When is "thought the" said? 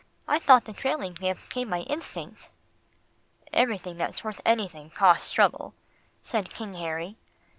0.39-0.73